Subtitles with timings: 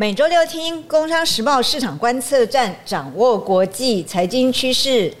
[0.00, 5.12] 每周六听《工商时报市场观测站》，掌握国际财经趋势。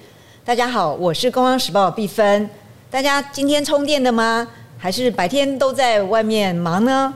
[0.42, 2.48] 大家好，我是《工商时报》毕芬。
[2.90, 4.48] 大家今天充电的吗？
[4.78, 7.12] 还是白天都在外面忙呢？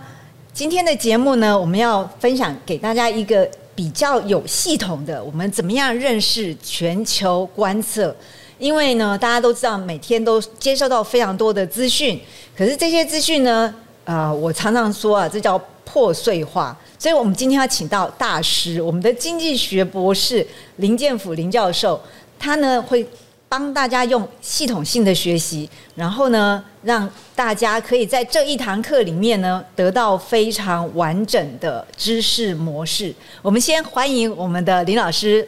[0.52, 8.14] 今天的节目呢，我们要分享给大家一个比较有系统的，我们怎么样认识全球观测？
[8.58, 12.20] 因为呢，大家都知道每天都接受到非常多的资讯，
[12.54, 13.74] 可是这些资讯呢，
[14.04, 16.76] 啊，我常常说啊，这叫破碎化。
[16.98, 22.00] 所以我们今天要请到大师，我们的经济学博士林建甫林教授，
[22.38, 23.06] 他呢会
[23.48, 33.14] 帮大家用系统性的学习，然后呢让大家可以在这一堂课里面呢得到非常完整的知识模式。
[33.42, 35.46] 我们先欢迎我们的林老师，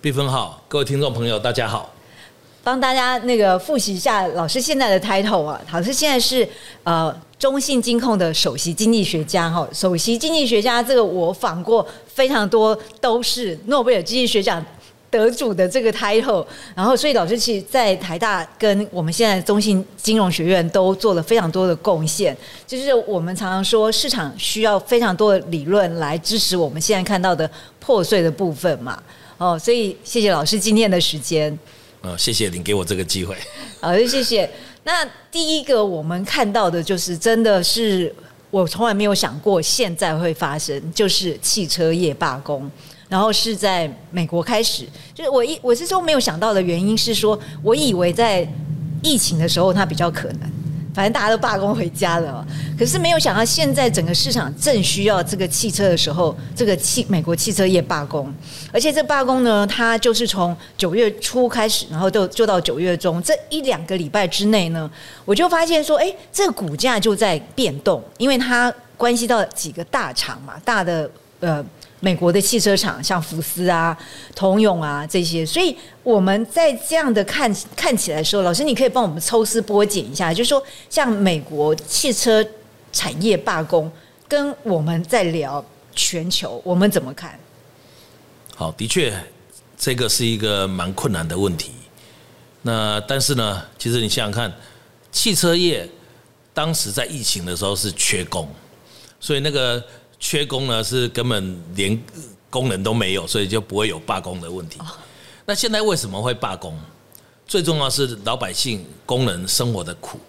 [0.00, 1.90] 毕芬好，各位听众朋友，大家好。
[2.62, 6.46] 帮大家那个复习一下老师现在的 title 啊，老师现在是
[6.84, 14.62] 呃中信金控的首席经济学家哈，首席经济学家这个我访过非常多都是诺贝尔经济学奖
[15.10, 16.44] 得主的这个 title，
[16.74, 22.36] 然后所以老师其实在台大跟我们现在中信金融学院都做了非常多的贡献，
[22.66, 29.02] 就是我们常常说市场需要非常多的理论来支持我们现在看到的破碎的部分嘛，
[29.38, 31.58] 哦，所以谢谢老师今天的时间。
[32.02, 33.36] 呃，谢谢您给我这个机会。
[33.80, 34.48] 好的，谢谢。
[34.84, 38.14] 那第一个我们看到的就是，真的是
[38.50, 42.70] 我从来没有想过现在会发生，就是汽车业罢工，
[43.08, 44.86] 然后是在美国开始。
[45.14, 48.48] 就是我一我是说没有想到的原因是说，我以为在
[49.02, 50.59] 疫情的时候它比较可能。
[50.92, 52.44] 反正大家都罢工回家了，
[52.78, 58.32] 可是没有想到现在整个市场正需要这个汽车的时候，这个汽美国汽车业罢工，
[58.72, 64.90] 而且这罢工呢，它就是从九月初开始，然后就就到九月中这一两个礼拜之内呢，
[65.24, 71.64] 我就发现说，哎，这个股价就在变动，因为它关系到几个大厂嘛，大的呃。
[72.02, 73.94] 美国的汽车厂，像福斯啊、
[74.34, 82.42] 通用啊这些，所以我们在这样的看看起来说，老师，你可以帮我们抽丝剥茧一下，就是说，像美国汽车
[82.90, 83.92] 产业罢工，
[84.26, 85.62] 跟我们在聊
[85.94, 87.38] 全球，我们怎么看？
[88.56, 89.14] 好，的确，
[89.76, 91.72] 这个是一个蛮困难的问题。
[92.62, 94.50] 那但是呢，其实你想想看，
[95.12, 95.86] 汽车业
[96.54, 98.48] 当时在疫情的时候是缺工，
[99.20, 99.84] 所以那个。
[100.20, 102.00] 缺工呢，是根本连
[102.48, 104.78] 工人都没有，所以就不会有罢工的问题。
[105.46, 106.78] 那现在为什么会罢工？
[107.46, 110.20] 最重要是老百姓、工人生活的苦。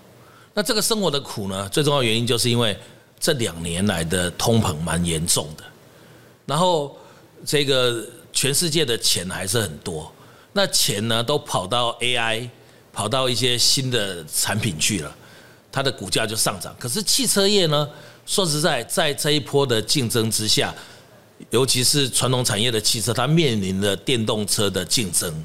[0.53, 2.75] 那这个生活的苦呢，最重要原因就是因为
[3.19, 5.63] 这两年来的通膨蛮严重的，
[6.45, 6.97] 然后
[7.45, 8.03] 这个
[8.33, 10.11] 全世界的钱还是很多，
[10.53, 12.49] 那钱呢都跑到 AI、
[12.91, 15.15] 跑到一些新的产品去了，
[15.71, 16.75] 它的股价就上涨。
[16.79, 17.87] 可是汽车业呢？
[18.31, 20.73] 说实在，在这一波的竞争之下，
[21.49, 25.43] 尤其是传统产业的汽车，它面临着电动车的竞争，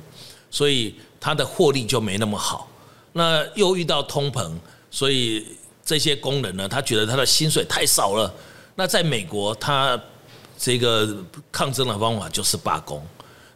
[0.53, 2.71] 所以它的获利就没那么好。
[3.13, 4.53] 那又遇到通膨，
[4.89, 5.45] 所以
[5.85, 8.33] 这些工人呢，他觉得他的薪水太少了。
[8.77, 10.01] 那在美国，他
[10.57, 11.13] 这个
[11.51, 13.05] 抗争的方法就是罢工，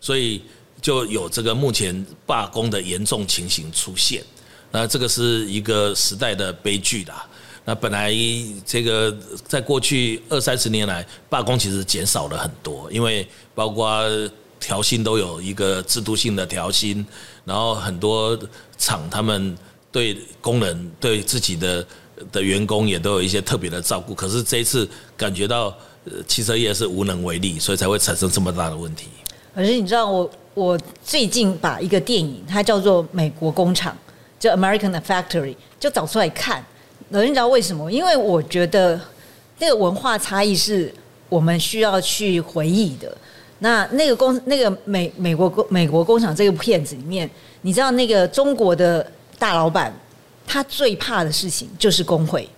[0.00, 0.42] 所以
[0.82, 4.24] 就有这个目前罢工的严重情形出现。
[4.72, 7.24] 那这个是一个时代的悲剧啦。
[7.65, 8.12] 那本来
[8.65, 9.15] 这个
[9.47, 14.03] 在过去二三十年来，罢工其实减少了很多，因为包括
[14.59, 17.04] 调薪都有一个制度性的调薪，
[17.44, 18.38] 然后很多
[18.78, 19.56] 厂他们
[19.93, 21.87] 对工人对自己的
[22.32, 24.15] 的员工也都有一些特别的照顾。
[24.15, 25.72] 可是这一次感觉到
[26.27, 29.09] 汽车业是无能为力，所以才会产生这么大的问题。
[29.54, 33.92] 可是你知道，我我最近把一个电影，它叫做《美国工厂》，
[34.42, 36.65] 叫《American Factory》，就找出来看。
[37.10, 37.91] 你知道为什么？
[37.91, 38.98] 因为我觉得
[39.59, 40.94] 那个文化差异是
[41.28, 43.12] 我们需要去回忆的。
[43.59, 47.28] 那那个工，那个美美国工美国工厂这个片子里面，
[47.62, 49.04] 你知道那个中国的
[49.41, 49.93] 大老板，
[50.47, 52.48] 他最怕的事情就是工会。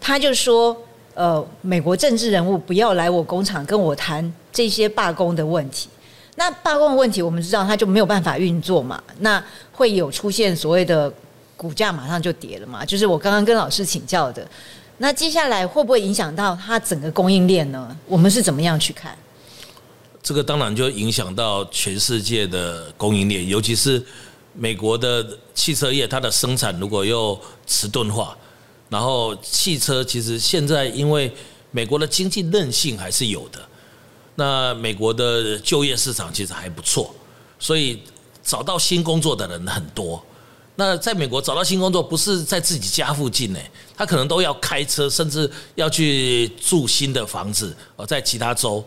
[0.00, 0.74] 他就说，
[1.12, 5.90] 呃，美国政治人物不要来我工厂跟我谈这些罢工的问题。
[6.36, 9.00] 那罢工的问题，我们知道他就没有办法运作嘛。
[9.20, 11.12] 那会有出现所谓的。
[11.56, 14.46] 股价马上就跌了嘛，就是我刚刚跟老师请教的。
[14.98, 17.96] 那接下来会不会影响到它整个供应链呢？
[18.06, 19.16] 我们是怎么样去看？
[20.22, 24.02] 这个当然就影响到全世界的供应链，尤其是
[24.52, 28.36] 美国的汽车业，它的生产如果又迟钝化，
[28.88, 31.30] 然后汽车其实现在因为
[31.72, 33.58] 美国的经济韧性还是有的，
[34.36, 37.12] 那美国的就业市场其实还不错，
[37.58, 38.00] 所以
[38.42, 40.24] 找到新工作的人很多。
[40.76, 43.60] 那在美国找到新工作不是在自己家附近呢，
[43.96, 48.84] 他可能都要开车，甚至要去住新的房子哦，在其他州。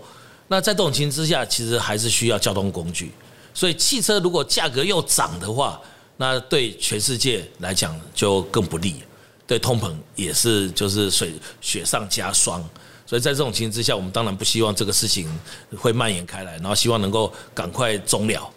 [0.50, 3.12] 那在这种情况之下，其实还是需要交通工具。
[3.54, 5.82] 所以汽车如果价格又涨的话，
[6.18, 9.02] 那对全世界来讲就更不利，
[9.46, 12.64] 对通膨也是就是水雪上加霜。
[13.06, 15.28] 所以在这种情形之下，我们当然不希望这个事情
[15.78, 18.50] 会蔓延开来，然后希望能够赶快终了。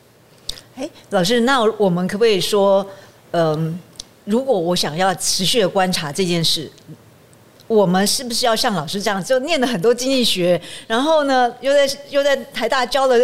[0.74, 2.84] 哎，老师，那我们可不可以说，
[3.32, 3.78] 嗯，
[4.24, 6.70] 如果我想要持续的观察这件事，
[7.66, 13.16] 我们是不是要像老师这样，就念了很多经济学，然后呢，又在又在台大教了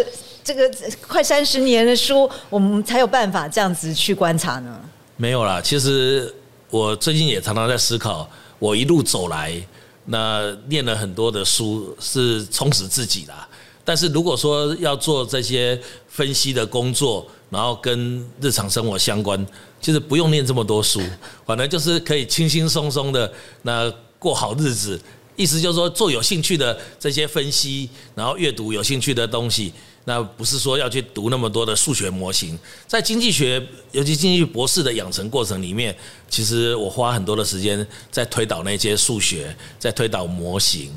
[0.43, 0.71] 这个
[1.07, 4.79] 快三十年的书，我们才有办法这样子去观察呢？
[5.17, 6.33] 没有啦，其实
[6.69, 9.61] 我最近也常常在思考，我一路走来。
[10.09, 13.45] 那念了很多的书是充实自己啦，
[13.83, 15.77] 但是如果说要做这些
[16.07, 19.45] 分析的工作，然后跟日常生活相关，
[19.79, 21.01] 其实不用念这么多书，
[21.45, 23.31] 反正就是可以轻轻松松的
[23.61, 24.99] 那过好日子。
[25.35, 29.71] 意思就是说，做有兴趣的这些分析，然后阅读有兴趣的东西，
[30.05, 32.57] 那不是说要去读那么多的数学模型。
[32.87, 35.95] 在经济学，尤其经济博士的养成过程里面，
[36.27, 40.91] 其实我花很多的时间在推导那些数学，在推导模型。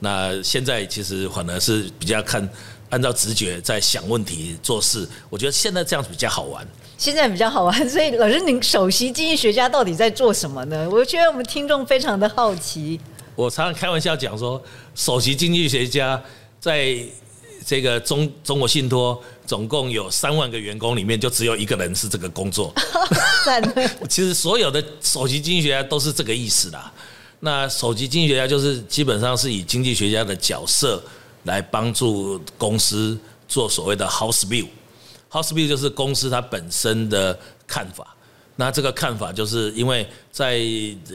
[0.00, 2.46] 那现在其实反而是比较看
[2.94, 5.08] 按照直觉在想问题做事。
[5.28, 6.64] 我觉得现在这样子比较好玩。
[6.96, 10.88] 现在比较好玩，所以老师，您首席经济学家到底在做什么呢？
[10.88, 13.00] 我觉得我们听众非常的好奇。
[13.34, 14.62] 我常常开玩笑讲说，
[14.94, 16.22] 首席经济学家
[16.60, 16.96] 在
[17.66, 22.72] 这个中中国信托总共有三万个员工里面，就只有一个人是这个工作。
[24.08, 26.92] 其实所有的首席经济学家都是这个意思啦。
[27.40, 31.02] 那首席经济学家就是基本上是以经济学家的角色
[31.44, 33.18] 来帮助公司
[33.48, 34.66] 做所谓的 house view。
[35.30, 38.14] house view 就是公司它本身的看法。
[38.56, 40.58] 那这个看法就是因为在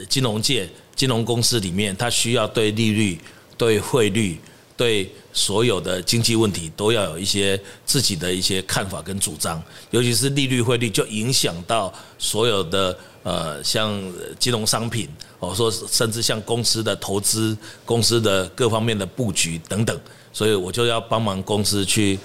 [0.08, 0.68] 金融界。
[0.96, 3.18] 金融公司里面，它需要对利率、
[3.56, 4.38] 对汇率、
[4.76, 9.62] 对所有的经济问题都要有一些自己的一些看法跟主张。
[9.92, 13.98] 尤其是利率、汇率，就影响到所有的呃，像
[14.38, 17.56] 金融商品，或说甚至像公司的投资、
[17.86, 19.98] 公司的各方面的布局等等。
[20.32, 22.18] 所以我就要帮忙公司去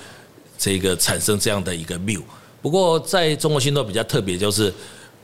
[0.57, 2.21] 这个产生这样的一个 view。
[2.61, 4.73] 不过在中国信托比较特别，就是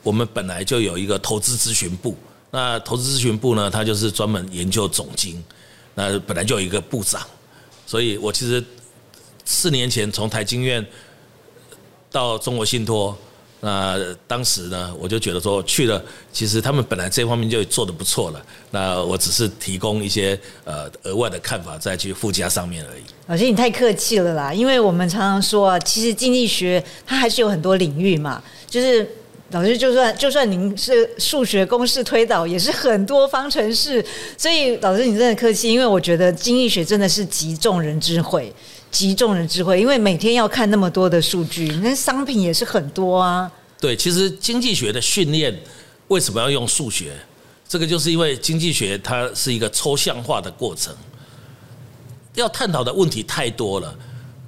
[0.03, 2.15] 我们本来就有一个投资咨询部。
[2.53, 3.69] 那投资咨询部呢？
[3.69, 5.41] 他就是专门研究总经，
[5.95, 7.25] 那本来就有一个部长，
[7.85, 8.61] 所以我其实
[9.45, 10.85] 四年前从台经院
[12.11, 13.17] 到中国信托，
[13.61, 13.97] 那
[14.27, 16.03] 当时呢，我就觉得说去了，
[16.33, 23.03] 其实他们本来这方面就做的不错了，那我只是提供一些呃额外的看法再去附加上面而已。
[23.27, 29.07] 老师，你太客气了啦，因为我们常常说啊，其实经济学它还是有很多领域嘛，就是。
[29.53, 34.01] 老师，就算就算您是数学公式推导，也是很多方程式。
[34.37, 38.49] 所以老师，你真的客气，因为我觉得经济学真的是集众人智慧，
[38.91, 39.79] 集众人智慧。
[39.79, 43.51] 因为每天要看那么多的数据，那商品也是很多啊。
[43.79, 45.57] 对，其实经济学的训练
[46.09, 47.13] 为什么要用数学？
[47.67, 50.93] 这个就是因为经济学它是一个抽象化的过程，
[52.35, 53.95] 要探讨的问题太多了，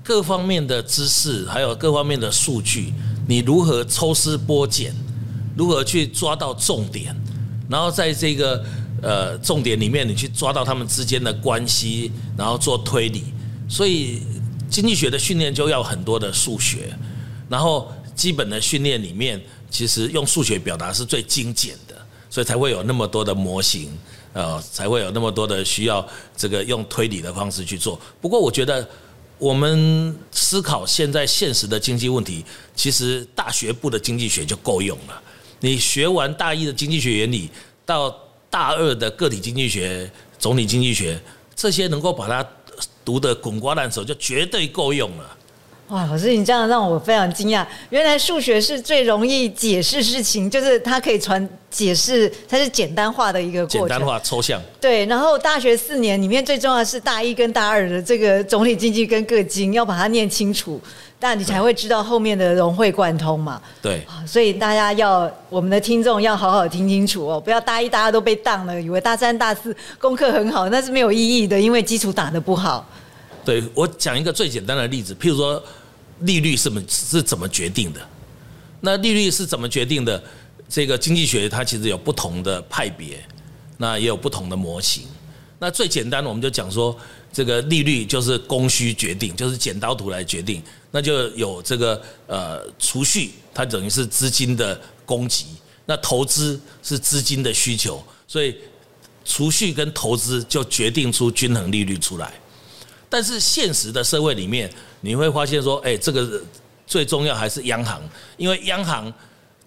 [0.04, 2.94] 各方面的知识还有各方面的数据。
[3.25, 4.94] 你如何抽丝剥茧？
[5.56, 7.16] 如何去抓到重点？
[7.69, 8.63] 然后在这个
[9.01, 13.24] 呃重点里面，你去抓到他们之间的关系，然后做推理。
[13.70, 14.22] 所以
[14.74, 16.92] 经济学的训练就要很多的数学，
[17.48, 19.39] 然后基本的训练里面，
[19.70, 21.96] 其实用数学表达是最精简的，
[22.27, 23.96] 所以才会有那么多的模型，
[24.34, 26.03] 呃，才会有那么多的需要
[26.36, 28.01] 这个用推理的方式去做。
[28.20, 28.89] 不过我觉得。
[29.39, 35.22] 我们思考现在现实的经济问题，其实大学部的经济学就够用了。
[35.60, 37.50] 你学完大一的经济学原理，
[37.86, 38.15] 到
[38.50, 41.20] 大二的个体经济学、总体经济学，
[41.53, 42.48] 这些能够把它
[43.03, 45.38] 读的滚瓜烂熟，就绝对够用了。
[45.90, 47.66] 哇，老师，你这样让我非常惊讶。
[47.90, 53.88] 原来数学是最容易解释事情，就是它可以传解释，它是简单化的一个过程。
[53.88, 54.60] 简单化、抽象。
[54.80, 60.80] 对，然后大学四年里面最重要的是大一跟大二的这个总体经济跟各经，要把它念清楚，
[61.20, 63.62] 那你才会知道后面的融会贯通嘛。
[63.82, 64.02] 对。
[64.25, 72.88] 所以大家要我们的听众要好好听清楚哦，不要大一大家都被当了，以为大三大四功课很好，那是没有意义的，因为基础打得不好。
[73.45, 75.63] 对我讲一个最简单的例子，譬如说
[76.19, 78.00] 利率是么是怎么决定的？
[78.81, 80.21] 那利率是怎么决定的？
[80.69, 83.23] 这个经济学它其实有不同的派别，
[83.77, 85.03] 那也有不同的模型。
[85.59, 86.97] 那最简单的，我们就讲说，
[87.31, 90.63] 这个利率就是供需决定，就是剪刀图来决定。
[90.89, 95.45] 那就有这个呃储蓄，它等于是资金的供给，
[95.85, 98.55] 那投资是资金的需求，所以
[99.23, 102.33] 储蓄跟投资就决定出均衡利率出来。
[103.13, 104.67] 但是现实的社会里面，
[105.01, 106.41] 你会发现说，哎，这个
[106.88, 108.01] 最重要还是央行，
[108.38, 109.13] 因为央行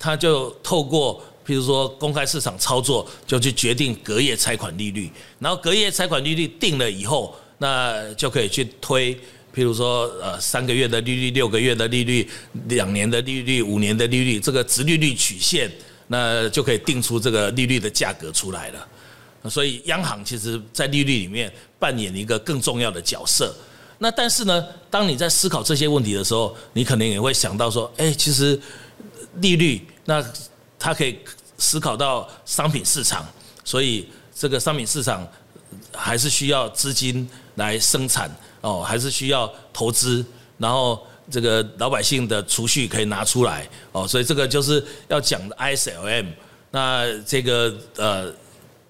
[0.01, 9.15] 它就透过譬如说公开市场操作，就去决定隔夜拆款利率，然后隔夜拆款利率定了以后，那就可以去推。
[9.55, 12.29] 譬如说，呃，三个月的利率、六个月的利率、
[12.67, 15.71] 两年的利率、五年的利率，这个值利率曲线，
[16.09, 18.89] 那就可以定出这个利率的价格出来了。
[19.49, 23.55] 所以，央行其实在利率里面扮演一个更重要的角色。
[23.99, 28.61] 那但是呢，当你在思考这些问题的时候，你可能也会想到说，哎，其实
[29.37, 30.25] 利率那
[30.79, 31.19] 它可以
[31.59, 33.27] 思考到商品市场，
[33.65, 35.27] 所以这个商品市场
[35.93, 38.31] 还是需要资金来生产。
[38.63, 40.25] 哦，还是需要投资，
[40.59, 41.01] 然后
[41.31, 46.27] 这个老百姓的储蓄可以拿出来哦，所以这个就是要讲的 ISLM。
[46.73, 48.33] 那这个呃，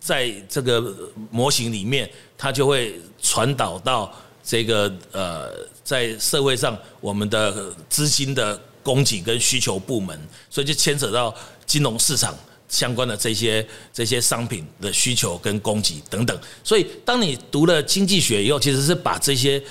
[0.07, 0.95] 在这个
[1.33, 2.09] 模型里面，
[2.39, 10.17] 它就会传导到这个呃，在社会上我们的资金的供给跟需求部门，
[10.49, 11.35] 所以就牵扯到
[11.67, 12.33] 金融市场。
[12.69, 19.63] 相关的这些这些商品的需求跟供给等等，所以当你读了经济学以后，其实是把这些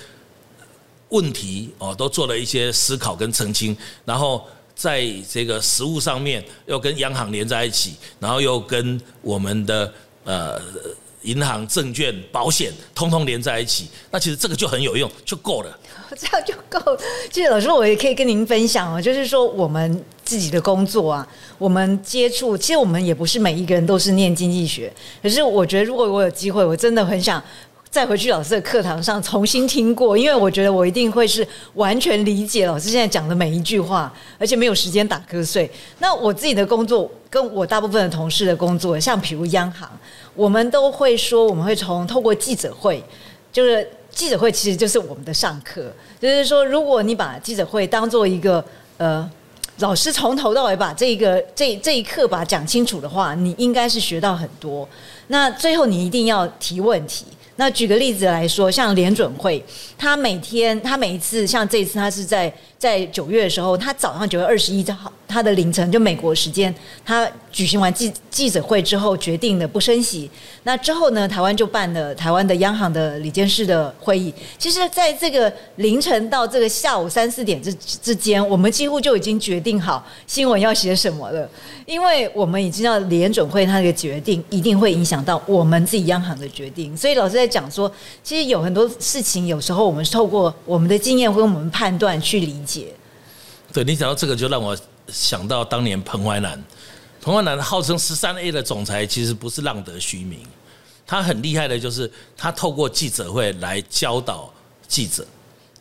[1.09, 3.75] 问题哦都做了一些思考跟澄清，
[4.05, 9.93] 然后在这个实物上面又跟央行连在一起，然后又跟我们的
[10.25, 10.61] 呃
[11.21, 15.79] 银行、证券、保险通通连在一起，那其实这个就很有用，就够了。
[16.15, 16.95] 这样就够。
[17.31, 21.27] 其实老师，我也可以跟您分享哦，就是说我们自己的工作啊，
[21.57, 24.93] 我们接触，其实我们也不是每一个人都是念经济学。
[25.23, 27.43] 可是我觉得，如果我有机会，我真的很想
[27.95, 35.71] 再回去老师的课堂上重新听过，因为我觉得我一定会是完全理解老师现在讲的每一句话，而且没有时间打瞌睡。
[35.99, 39.89] 那我自己的工作，跟我大部分的同事的工作，像比如央行，
[40.33, 43.01] 我们都会说，我们会从透过记者会，
[43.53, 43.89] 就是。
[44.11, 48.63] 记者会其实就是我们的上课，就是说，如果你把记者会当做一个
[48.95, 49.29] 呃，
[49.79, 54.87] 老师从头到尾把这一个这这一课把它讲清楚的话，你应该是学到很多。
[55.27, 57.25] 那最后你一定要提问题。
[57.57, 59.63] 那举个例子来说，像联准会，
[59.97, 65.11] 他每天他每一次像这次他是在在九月的时候，他早上九月二十一号。
[65.35, 66.73] 他的凌晨就美国时间，
[67.03, 70.31] 他举行完记记者会之后，决定了不升息。
[70.63, 74.33] 那之后呢，台湾就办了台湾的央行的理监事的会议。
[74.57, 81.49] 其实，在这个凌晨到这个下午三四点之之间，我们几乎就已经决定好新闻要写什么了，
[81.85, 86.95] 因为我们已经要联准会他的决定一定会影响到我们自己央行的决定。
[86.95, 87.91] 所以老师在讲说，
[88.23, 92.87] 其实有很多事情，有时候我们是透过我们的经验或我们判断去理解。
[93.73, 94.73] 对你讲到这个，就让我。
[95.07, 96.61] 想到当年彭淮南，
[97.21, 100.39] 彭淮南号称十三 A 的总裁，其实不是浪得虚名。
[101.05, 104.51] 他很厉害的，就是他透过记者会来教导
[104.87, 105.25] 记者，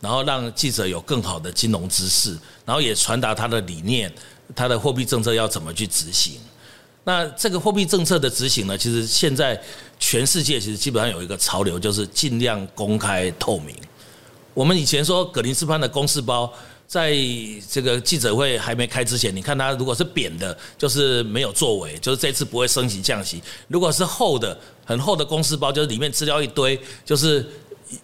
[0.01, 4.13] 然后让记者有更好的金融知识，然后也传达他的理念，
[4.55, 6.35] 他的货币政策要怎么去执行。
[7.05, 9.59] 那这个货币政策的执行呢，其实现在
[9.99, 13.75] 全世界其实基本上有一个潮流，就是尽量公开透明。
[14.53, 16.53] 我们以前说格林斯潘的公事包。
[16.95, 17.13] 在
[17.69, 27.45] 这个记者会还没开之前，你看他如果是扁的，就是没有作为，就是这次不会升级降息；如果是厚的、很厚的公司包，就是里面资料一堆，就是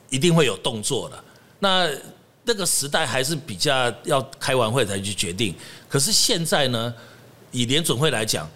[0.09, 1.25] 一定会有动作的。
[1.61, 1.89] 那
[2.43, 5.55] 那个时代还是比较要开完会才去决定。
[5.89, 6.93] 可是现在呢，
[7.53, 8.51] 以联准会来讲，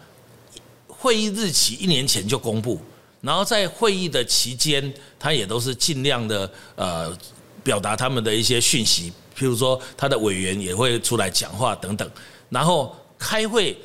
[0.88, 2.80] 会议日期一年前就公布，
[3.20, 7.16] 然后在会议的期间，他也都是尽量的呃
[7.64, 9.12] 表达他们的一些讯息。
[9.36, 12.08] 譬如说，他的委员也会出来讲话等等，
[12.48, 13.76] 然后开会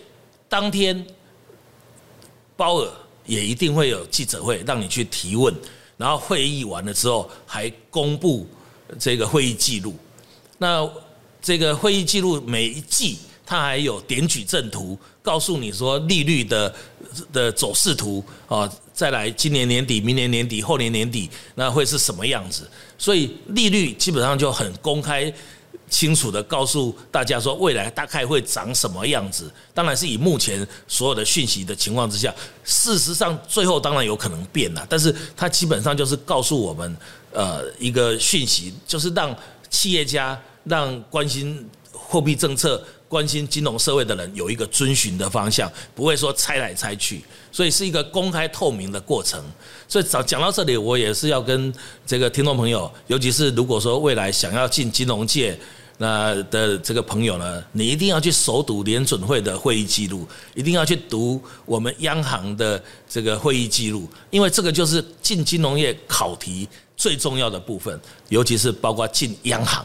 [0.48, 1.04] 当天，
[2.56, 2.92] 鲍尔
[3.26, 5.52] 也一定会有记者会让你去提问，
[5.98, 8.48] 然后会议完了之后还公布
[9.00, 9.96] 这个会议记录。
[10.60, 10.88] 那
[11.42, 13.18] 这个会议记录每一季，
[13.50, 16.72] 它还有点矩阵图，告诉你说利率的
[17.34, 18.72] 的走势图啊。
[18.94, 22.70] 再来，今年年底、明年年底、后年年底，那会是什么样子？
[22.96, 25.34] 所以利率基本上就很公开、
[25.90, 29.52] 清楚的告诉大家说，未来大概会长什么样子。
[29.74, 32.32] 当然是以目前所有的讯息的情况之下，
[32.64, 36.96] 事实上最后当然有可能变了，但是它基本上就是告诉我们，
[37.32, 39.36] 呃，一个讯息，就是让
[39.72, 41.68] 企业家、让关心
[42.10, 42.84] 货币政策。
[43.10, 49.44] 关心金融社会的人有一个遵循的方向，不会说猜来猜去，所以是一个公开透明的过程。
[49.88, 51.74] 所以讲讲到这里，我也是要跟
[52.06, 55.60] 这个听众朋友，尤其是如果说未来想要进金融界，
[55.98, 69.84] 那的这个朋友呢，你一定要去熟读联准会的会议记录，一定要去读我们央行的这个会议记录，因为这个就是进金融业考题最重要的部分，尤其是包括进央行。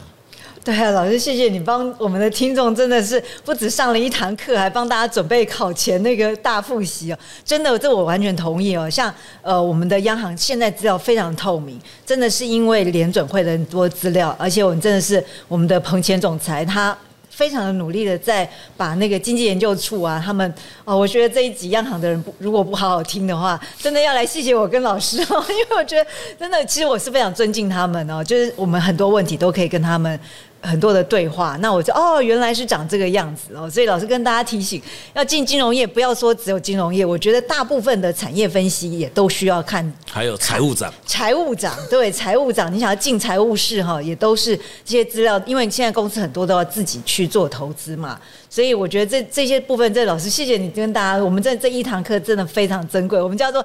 [0.65, 7.19] 对啊，老师，谢谢你帮我们的听众，真的是不止上了一堂课，还帮大家准备考前那个大复习哦。
[7.45, 8.89] 真的，这我完全同意哦。
[8.89, 16.97] 像呃，我们的央行现在资料非常透明，真的是因为联准会的很多资料，而且我们真的是我们的彭前总裁他。
[17.29, 20.53] 非常的努力的在把那个经济研究处啊，他们
[20.85, 30.17] 哦，我觉得这一集央行的人不如果不好好听的话，真的要来谢谢我跟老师哦， 因为我觉得真的其实我是非常尊敬他们哦，就是我们很多问题都可以跟他们。
[30.65, 34.81] 很多的对话，那我就哦，原来是长这个样子哦，所以老师跟大家提醒，
[35.13, 39.93] 要进金融业，不要说只有金融业，我觉得大部分的产业分析也都需要看。
[40.09, 44.63] 还有财务长，财务长对财务长，你想要进财务室哈，也都是这
[44.97, 48.19] 些资料，因为现在公司很多都要自己去做投资嘛，
[48.49, 53.63] 所以我觉得这这些部分，这老师谢谢你跟大家，我们这这一堂课真的非常珍贵，我们叫做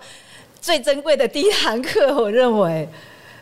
[0.60, 2.88] 最珍贵的第一堂课，我认为。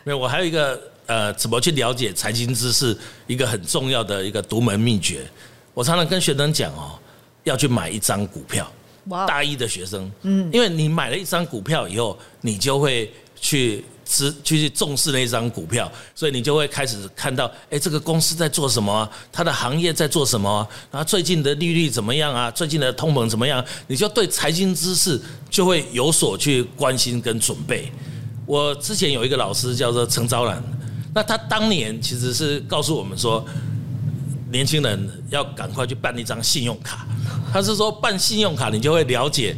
[0.03, 0.79] 没有，我还有一个。
[1.09, 2.95] 呃，怎么去了解财经知识？
[3.25, 5.25] 一个很重要的一个独门秘诀。
[5.73, 6.99] 我常常跟学生讲哦，
[7.43, 8.71] 要去买一张股票。
[9.27, 13.11] 大一的学生，嗯，因为你买了一张股票以后，你就会
[13.41, 19.09] 去知去重视那一张股票，所以你就会开始看到，哎，这个公司在做什么？
[19.31, 20.67] 它的行业在做什么？
[20.91, 22.51] 然后最近的利率怎么样啊？
[22.51, 23.65] 最近的通膨怎么样？
[23.87, 27.91] 你就对财经知识就会有所去关心跟准备。
[28.45, 30.63] 我之前有一个老师叫做陈昭然。
[31.13, 33.43] 那他当年其实是告诉我们说，
[34.51, 37.05] 年轻人要赶快去办一张信用卡。
[37.51, 39.55] 他是说办信用卡，你就会了解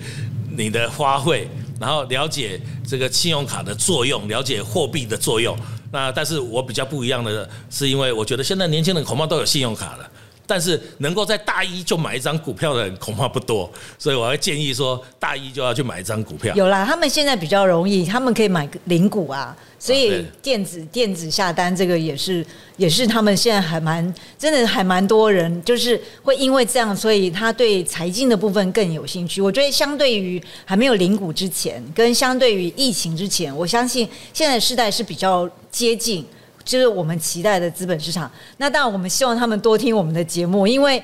[0.49, 1.47] 你的花费，
[1.79, 5.57] 然后了解这个信用卡的作用，了解货币的作用。
[5.91, 10.10] 那但是我比较不一样的是，因为我觉得现在年轻人恐怕都有信用卡了。
[10.51, 16.53] 但是能够在大一就买一张股票的人恐怕不多，所以我会建议说，大一就要去买一张股票。
[16.55, 29.41] 有啦，他们现在比较容易，他们可以买零股啊，所以电子电子下单这个也是也是他们现在还蛮真的还蛮多人，就是会因为这样，所以他对财经的部分更有兴趣。
[29.41, 36.25] 我觉得相对于还没有零股之前，跟相对于疫情之前，我相信现在时代是比较接近。
[36.63, 38.31] 就是我们期待的资本市场。
[38.57, 41.03] 那当然，我们希望他们多听我们的节目，因为。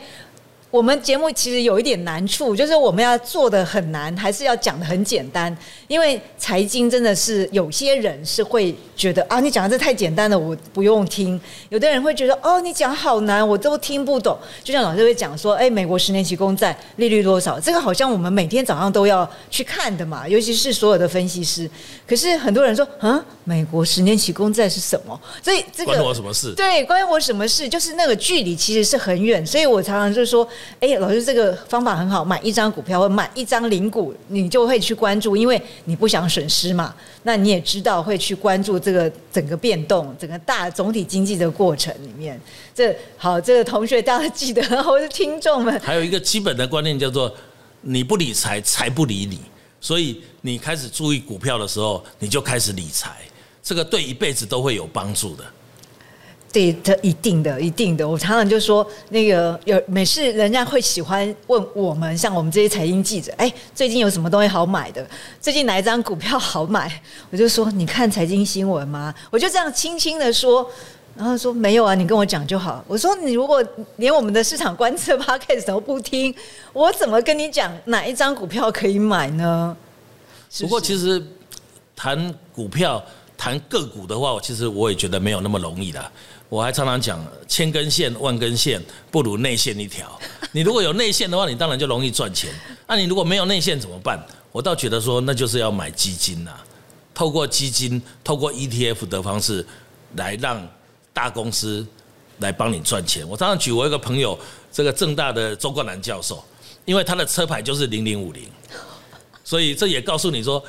[0.69, 5.55] 我们节目其实有一点难处，就是我们要做的很难，还是要讲的很简单。
[5.87, 11.39] 因为财经真的是有些人是会觉得啊，你讲的这太简单了，我不用听。
[11.69, 14.37] 有的人会觉得哦，你讲好难，我都听不懂。
[14.61, 17.57] 就像老师会讲说，哎，美国十年期公债利率多少？
[17.57, 21.69] 这个好像我们每天早上都要去看的嘛，尤其是所有的分析师。
[22.05, 25.17] 可是很多人说，啊，美国十年期公债是什么？
[25.41, 26.53] 所以这个关我什么事？
[26.55, 27.69] 对，关我什么事？
[27.69, 29.45] 就是那个距离其实是很远。
[29.47, 30.45] 所以我常常就是说。
[30.79, 36.93] 哎，老师，这个方法很好，买一张股票或买一张零股，你就会去关注，因为你不想损失嘛。
[37.23, 42.39] 那你也知道会去关注这个整个变动、整个大总体经济的过程里面。
[42.73, 47.33] 这好，这个同学大家记得， 或是听众们，还有一个基本的观念叫做：
[47.81, 49.39] 你不理财，财不理你。
[49.79, 53.11] 所以你开始注意股票的时候，你就开始理财，
[53.61, 55.43] 这个对一辈子都会有帮助的。
[56.57, 58.07] 对，的，一定的，一定的。
[58.07, 65.05] 我常常就说，那个有每次人家会喜欢问我们，像我们这些财经记者，哎，最近有什么东西好买的？
[65.39, 66.91] 最近哪一张股票好买？
[67.29, 69.13] 我就说，你看财经新闻吗？
[69.29, 70.67] 我就这样轻轻的说，
[71.15, 72.83] 然后说没有啊，你跟我讲就好。
[72.87, 73.63] 我说，你如果
[73.97, 76.33] 连我们的市场观测 p o d c a s 都不听，
[76.73, 79.77] 我怎么跟你讲哪一张股票可以买呢？
[80.61, 81.23] 不过，其实
[81.95, 83.03] 谈股票、
[83.37, 86.11] 谈个股的话，我其实我也觉得没有那么容易的。
[86.49, 90.19] 我还常常讲，千根线、万根线不如内线一条。
[90.51, 92.49] 你如果有内线的话，你当然就容易赚钱。
[92.87, 94.17] 那你如果没有内线怎么办？
[94.51, 96.51] 我倒觉得说，那就是要买基金呐。
[97.13, 99.65] 透过基金、透过 ETF 的方式，
[100.15, 100.65] 来让
[101.13, 101.85] 大公司
[102.39, 103.27] 来帮你赚钱。
[103.27, 104.37] 我常常举我一个朋友，
[104.71, 106.43] 这个正大的周冠南教授，
[106.85, 108.47] 因为他的车牌就是零零五零，
[109.43, 110.63] 所以这也告诉你说，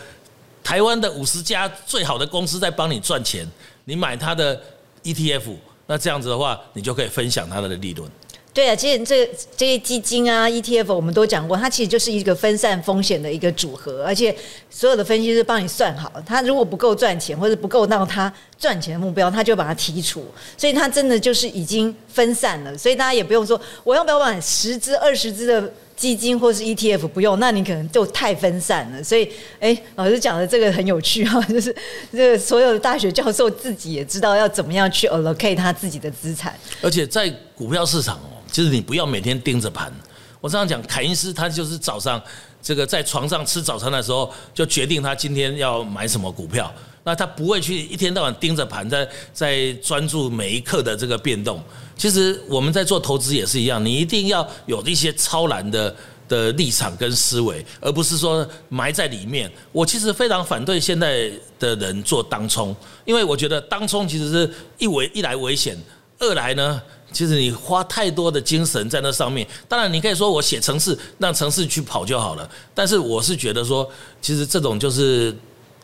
[0.69, 3.51] 台湾的五十家最好的公司在帮你赚钱，
[3.87, 4.61] 你买他的
[5.03, 5.57] ETF。
[5.87, 8.07] 那这样子的话，你就可以分享它的利润。
[8.53, 9.27] 对啊，其实这
[9.57, 14.37] 这些基金啊、ETF，我们都讲过，它其实就是一个分散风险的一个组合，而且
[14.69, 20.27] 所有的分析师帮你算好，它如果不够赚钱或者不够到它赚钱的目标，他就把它剔除。
[20.59, 25.73] 所以它真的就是已经分散了，所以大家也不用说我要不要买十只、二十只的。
[25.99, 29.03] 基金或是 ETF 不用，那你可能就太分散了。
[29.03, 31.75] 所以，哎，老师讲的这个很有趣哈， 就是
[32.13, 36.57] 这个所有的大学教授自己也知道要怎么样去 allocate 他自己的资产。
[36.81, 39.93] 而且在股票市场哦，就是你不要每天盯着盘。
[40.41, 42.21] 我这样讲，凯因斯他就是早上
[42.63, 46.73] 这个在床上吃早餐的时候，就决定他今天要买什么股票。
[47.05, 51.63] 那他不会去一天到晚盯着盘，在在专注每一刻的这个变动。
[51.97, 55.95] 其实我们在做投资也是一样，你一定要有一些超然的
[56.29, 59.51] 的立场跟思维，而不是说埋在里面。
[59.73, 65.77] 我其实非常反对现在的人做当冲，因为我觉得当冲其实是一危一来危险，
[66.19, 69.47] 二来呢，其实你花太多的精神在那上面。
[69.69, 73.89] 当然，你可以说我写城市让城市去跑就好了，但是我是觉得说，
[74.21, 75.35] 其实这种就是。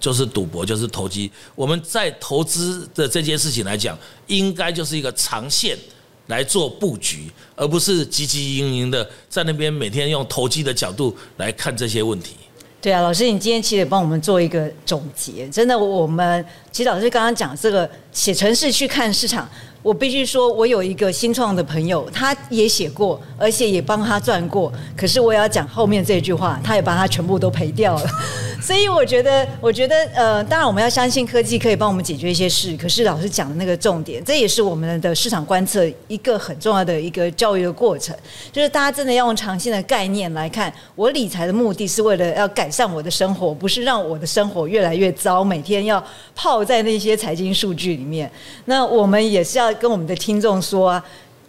[0.00, 1.30] 就是赌博，就是投机。
[1.54, 5.78] 我们在投资的这件事情来讲，应该就是一个长线
[6.26, 12.34] 来做布局，而不是汲汲营营的在那边每天用投机的角度来看这些问题。
[12.82, 15.48] 对啊，老师，你今天其实帮我们做一个总结。
[15.48, 19.48] 真的，我们其实老师刚刚讲这个写城市去看市场，
[19.84, 24.72] 我必须说，我有一个新创的朋友，他也写过，而且也帮他赚过。
[24.96, 28.10] 可是我也要讲后面这句话，他也把他全部都赔掉了。
[28.62, 32.74] 所以我觉得，我觉得，呃，当然我们要相信科技可以帮我们解决一些事。
[32.78, 38.16] 可是老师讲的那个重点，这也是我们的市场观测一个很重要的一个教育的过程，
[38.50, 46.02] 就是大家真的要用长线的概念来看，我理财的目的是为了要改善我的生活，不是让我的生活越来越糟，每天要
[46.34, 48.30] 泡在那些财经数据里面。
[48.64, 51.04] 那我们也是要跟我们的听众说啊。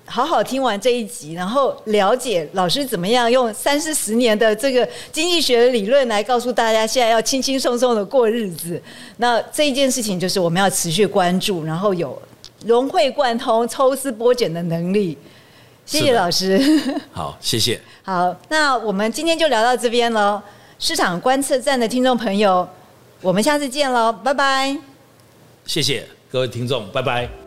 [0.08, 8.80] 好好听完这一集，然后了解老师怎么样用三四十年的这个经济学的理论来告诉大家，现在要轻轻松松的过日子。
[9.18, 12.22] 那这一件事情就是我们要持续关注，然后有
[12.68, 15.18] 融会贯通、抽丝剥茧的能力。
[15.88, 16.62] 谢谢老师。
[17.12, 17.82] 好，谢谢。
[18.04, 20.40] 好，那我们今天就聊到这边喽。
[20.78, 22.70] 市场观测站的听众朋友，
[23.22, 24.78] 我们下次见喽，拜拜。
[25.66, 27.45] 谢谢各位听众，拜拜。